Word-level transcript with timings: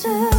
수 0.00 0.29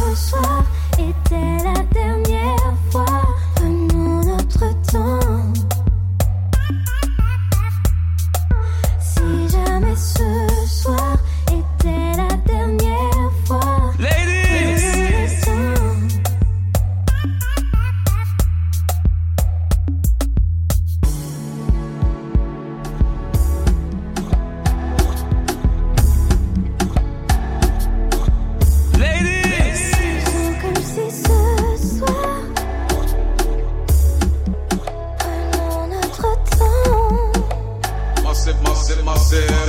myself. 39.32 39.61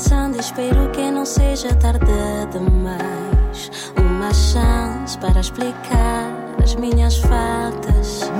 passando. 0.00 0.40
Espero 0.40 0.90
que 0.92 1.10
não 1.10 1.26
seja 1.26 1.74
tarde 1.74 2.06
demais. 2.52 3.70
Uma 3.98 4.32
chance 4.32 5.18
para 5.18 5.40
explicar 5.40 6.30
as 6.62 6.74
minhas 6.76 7.18
faltas. 7.18 8.30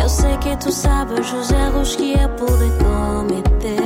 Eu 0.00 0.08
sei 0.08 0.36
que 0.38 0.56
tu 0.56 0.72
sabes 0.72 1.32
os 1.32 1.50
erros 1.50 1.94
que 1.96 2.14
eu 2.14 2.28
pude 2.30 2.70
cometer. 2.82 3.78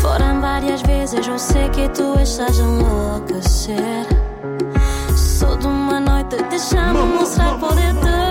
Foram 0.00 0.40
várias 0.40 0.82
vezes, 0.82 1.26
eu 1.26 1.38
sei 1.38 1.68
que 1.68 1.88
tu 1.90 2.18
estás 2.18 2.58
a 2.58 2.62
enlouquecer. 2.62 4.06
Só 5.14 5.54
de 5.56 5.66
uma 5.66 6.00
noite, 6.00 6.36
deixa-me 6.48 7.18
mostrar 7.18 7.58
poder. 7.58 8.21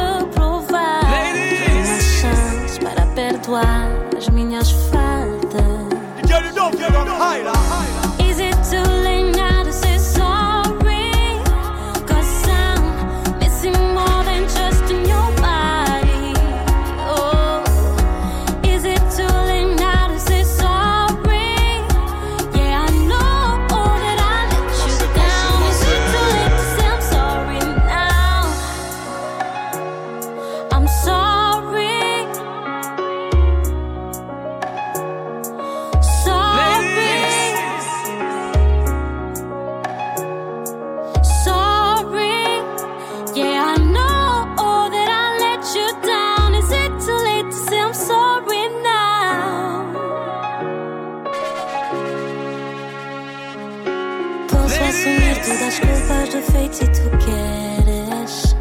assumir 54.91 55.35
todas 55.41 55.61
as 55.61 55.79
culpas, 55.79 56.29
do 56.29 56.41
feito 56.51 56.83
e 56.83 56.87
tu 56.89 57.09
queres. 57.25 58.55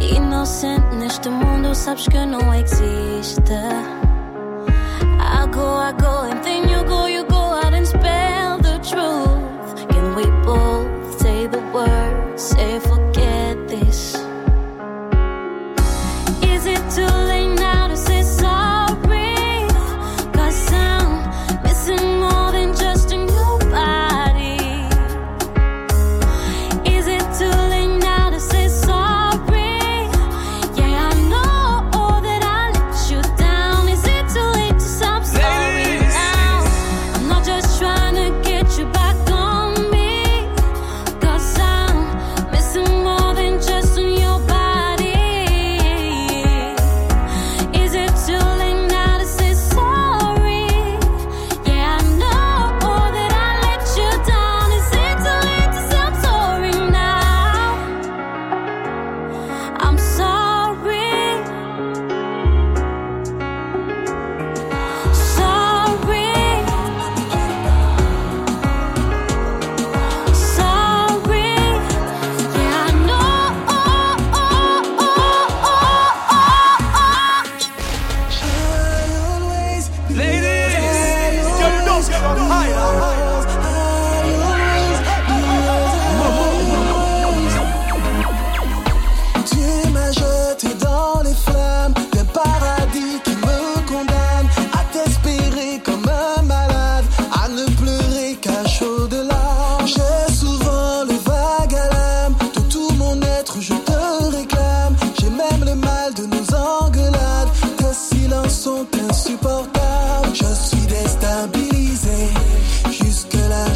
Inocente 0.00 0.96
neste 0.96 1.28
mundo, 1.28 1.74
sabes 1.74 2.08
que 2.08 2.24
não 2.24 2.54
existe. 2.54 3.52
I 5.20 5.46
go, 5.52 5.76
I 5.78 5.92
go, 5.92 6.22
and 6.30 6.42
then 6.42 6.68
you 6.68 6.82
go, 6.84 7.06
you 7.06 7.24
go 7.24 7.36
out 7.36 7.74
and 7.74 7.86
spell 7.86 8.58
the 8.58 8.78
truth. 8.78 9.86
Can 9.88 10.14
we 10.16 10.24
both 10.44 11.20
say 11.20 11.46
the 11.46 11.60
word, 11.72 12.38
say 12.38 12.80
forgive? 12.80 13.07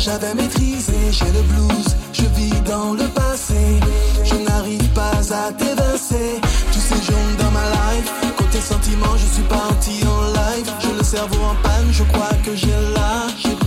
J'avais 0.03 0.35
maîtrisé. 0.35 0.99
J'ai 1.11 1.31
le 1.33 1.43
blues, 1.43 1.97
je 2.13 2.23
vis 2.37 2.61
dans 2.63 2.93
le 2.95 3.07
passé. 3.09 3.81
Je 4.25 4.35
n'arrive 4.35 4.89
pas 4.91 5.19
à 5.31 5.53
t'évincer. 5.53 6.41
Tous 6.73 6.81
ces 6.81 7.01
jours 7.07 7.31
dans 7.39 7.51
ma 7.51 7.65
life. 7.71 8.11
Côté 8.37 8.61
sentiment, 8.61 9.17
je 9.17 9.27
suis 9.35 9.43
parti 9.45 10.01
en 10.07 10.23
live. 10.33 10.71
J'ai 10.81 10.93
le 10.93 11.05
cerveau 11.05 11.43
en 11.45 11.55
panne, 11.63 11.91
je 11.93 12.03
crois 12.05 12.35
que 12.45 12.55
j'ai 12.55 12.79
lâché 12.95 13.55
prise. 13.61 13.62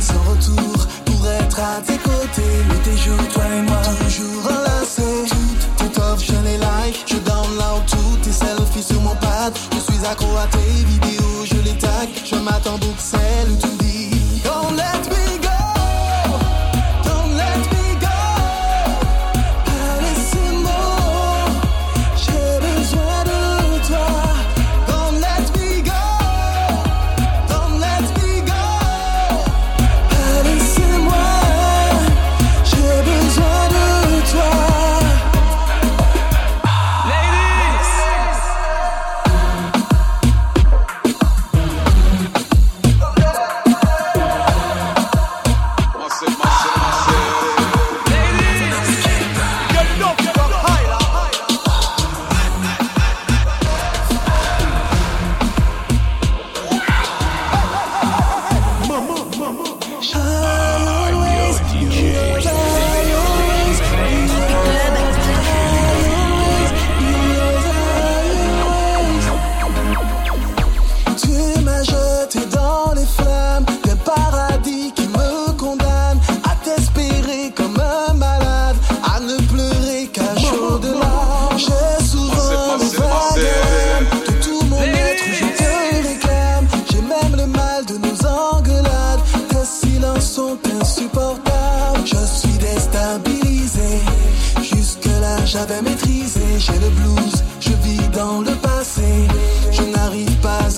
Sans 0.00 0.22
retour 0.30 0.86
pour 1.04 1.26
être 1.26 1.58
à 1.60 1.80
tes 1.80 1.98
côtés. 1.98 2.56
Mais 2.68 2.78
tes 2.82 2.96
jours, 2.96 3.28
toi 3.32 3.44
et 3.56 3.62
moi, 3.62 3.82
toujours 4.04 4.44
enlacés. 4.46 5.26
Toutes 5.28 5.92
tes 5.92 6.00
offres, 6.00 6.24
je 6.24 6.44
les 6.44 6.58
like. 6.58 7.04
Je 7.06 7.16
download 7.16 7.82
toutes 7.86 8.22
tes 8.22 8.32
selfies 8.32 8.82
sur 8.82 9.00
mon 9.00 9.14
pad. 9.16 9.52
Je 9.72 9.92
suis 9.92 10.06
accro 10.06 10.36
à 10.36 10.46
tes 10.46 10.84
vidéos, 10.84 11.44
je 11.44 11.56
les 11.68 11.78
tag. 11.78 12.08
Je 12.24 12.36
m'attends 12.36 12.78
pour 12.78 12.98
celle 12.98 13.69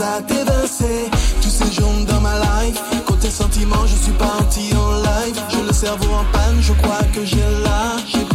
à 0.01 0.23
t'évincer. 0.23 1.11
Tous 1.43 1.51
ces 1.51 1.71
jours 1.73 1.93
dans 2.07 2.21
ma 2.21 2.39
life. 2.39 2.81
Côté 3.07 3.29
sentiment, 3.29 3.87
je 3.87 3.97
suis 3.97 4.13
parti 4.13 4.75
en 4.75 5.03
live. 5.03 5.37
J'ai 5.51 5.63
le 5.63 5.73
cerveau 5.73 6.13
en 6.15 6.25
panne, 6.33 6.61
je 6.61 6.73
crois 6.73 7.03
que 7.13 7.25
j'ai 7.25 7.45
lâché 7.63 8.25
prise. 8.29 8.32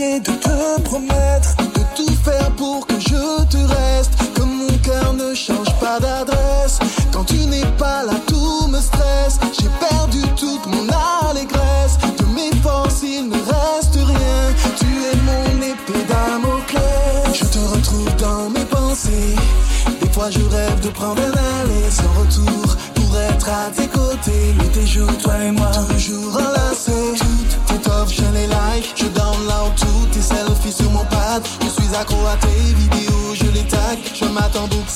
De 0.00 0.32
te 0.32 0.80
promettre, 0.80 1.56
de 1.58 1.82
tout 1.94 2.14
faire 2.24 2.50
pour 2.52 2.86
que 2.86 2.98
je 2.98 3.44
te 3.44 3.58
reste. 3.58 4.12
Que 4.34 4.42
mon 4.42 4.74
cœur 4.78 5.12
ne 5.12 5.34
change 5.34 5.72
pas 5.78 6.00
d'adresse. 6.00 6.78
Quand 7.12 7.24
tu 7.24 7.36
n'es 7.46 7.66
pas 7.76 8.04
là, 8.04 8.14
tout 8.26 8.66
me 8.68 8.80
stresse. 8.80 9.38
J'ai 9.60 9.68
perdu 9.78 10.22
toute 10.36 10.66
mon 10.66 10.86
allégresse. 11.28 11.98
De 12.18 12.24
mes 12.34 12.50
forces, 12.62 13.02
il 13.02 13.28
ne 13.28 13.34
reste 13.34 13.94
rien. 13.94 14.54
Tu 14.78 14.86
es 14.86 15.16
mon 15.28 15.62
épée 15.72 16.04
Damoclès. 16.08 17.34
Je 17.34 17.44
te 17.44 17.58
retrouve 17.58 18.16
dans 18.16 18.48
mes 18.48 18.64
pensées. 18.64 19.36
Des 20.00 20.08
fois, 20.12 20.30
je 20.30 20.40
rêve 20.40 20.80
de 20.80 20.88
prendre 20.88 21.20
un 21.20 21.60
aller 21.60 21.90
sans 21.90 22.12
retour 22.20 22.76
pour 22.94 23.18
être 23.18 23.48
à 23.50 23.70
tes 23.76 23.88
côtés. 23.88 24.54
Mais 24.56 24.68
tes 24.68 24.86
jours, 24.86 25.14
toi 25.18 25.34
et 25.44 25.50
moi, 25.50 25.70
toujours 26.06 26.40
Accro 32.00 32.26
à 32.26 32.36
tes 32.36 32.72
vidéos, 32.72 33.34
je 33.34 33.44
les 33.52 33.64
tag. 33.64 33.98
Je 34.14 34.24
m'attends 34.24 34.66
pour 34.68 34.88